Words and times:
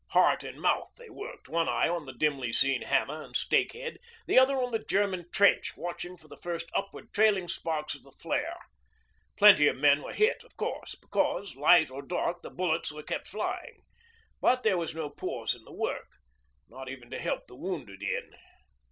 Heart 0.13 0.43
in 0.43 0.59
mouth 0.59 0.87
they 0.97 1.11
worked, 1.11 1.47
one 1.47 1.69
eye 1.69 1.87
on 1.87 2.07
the 2.07 2.11
dimly 2.11 2.51
seen 2.51 2.81
hammer 2.81 3.21
and 3.21 3.35
stake 3.35 3.73
head, 3.73 3.99
the 4.25 4.39
other 4.39 4.59
on 4.59 4.71
the 4.71 4.79
German 4.83 5.29
trench, 5.31 5.77
watching 5.77 6.17
for 6.17 6.27
the 6.27 6.37
first 6.37 6.71
upward 6.73 7.13
trailing 7.13 7.47
sparks 7.47 7.93
of 7.93 8.01
the 8.01 8.09
flare. 8.11 8.57
Plenty 9.37 9.67
of 9.67 9.75
men 9.77 10.01
were 10.01 10.11
hit 10.13 10.43
of 10.43 10.57
course, 10.57 10.95
because, 10.95 11.55
light 11.55 11.91
or 11.91 12.01
dark, 12.01 12.41
the 12.41 12.49
bullets 12.49 12.91
were 12.91 13.03
kept 13.03 13.27
flying, 13.27 13.83
but 14.41 14.63
there 14.63 14.75
was 14.79 14.95
no 14.95 15.07
pause 15.07 15.53
in 15.53 15.65
the 15.65 15.71
work, 15.71 16.13
not 16.67 16.89
even 16.89 17.11
to 17.11 17.19
help 17.19 17.45
the 17.45 17.55
wounded 17.55 18.01
in. 18.01 18.31